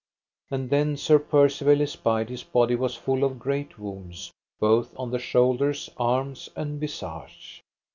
And 0.49 0.71
then 0.71 0.97
Sir 0.97 1.19
Percivale 1.19 1.83
espied 1.83 2.29
his 2.29 2.43
body 2.43 2.73
was 2.73 2.95
full 2.95 3.23
of 3.23 3.37
great 3.37 3.77
wounds, 3.77 4.31
both 4.59 4.97
on 4.99 5.11
the 5.11 5.19
shoulders, 5.19 5.91
arms, 5.95 6.49
and 6.55 6.79
visage. 6.79 7.61